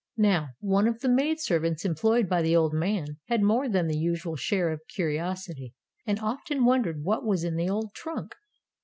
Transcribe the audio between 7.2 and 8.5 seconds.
was in the old trunk.